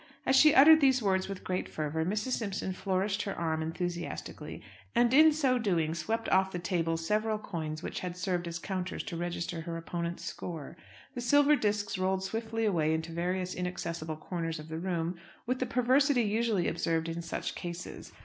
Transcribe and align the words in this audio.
As 0.25 0.35
she 0.35 0.55
uttered 0.55 0.81
these 0.81 0.99
words 0.99 1.29
with 1.29 1.43
great 1.43 1.69
fervour, 1.69 2.03
Mrs. 2.03 2.31
Simpson 2.31 2.73
flourished 2.73 3.21
her 3.21 3.35
arm 3.35 3.61
enthusiastically, 3.61 4.63
and 4.95 5.13
in 5.13 5.31
so 5.31 5.59
doing 5.59 5.93
swept 5.93 6.27
off 6.29 6.51
the 6.51 6.57
table 6.57 6.97
several 6.97 7.37
coins 7.37 7.83
which 7.83 7.99
had 7.99 8.17
served 8.17 8.47
as 8.47 8.57
counters 8.57 9.03
to 9.03 9.15
register 9.15 9.61
her 9.61 9.77
opponent's 9.77 10.25
score. 10.25 10.75
The 11.13 11.21
silver 11.21 11.55
discs 11.55 11.99
rolled 11.99 12.23
swiftly 12.23 12.65
away 12.65 12.95
into 12.95 13.11
various 13.11 13.53
inaccessible 13.53 14.17
corners 14.17 14.57
of 14.57 14.69
the 14.69 14.79
room, 14.79 15.17
with 15.45 15.59
the 15.59 15.67
perversity 15.67 16.23
usually 16.23 16.67
observed 16.67 17.07
in 17.07 17.21
such 17.21 17.53
cases. 17.53 18.11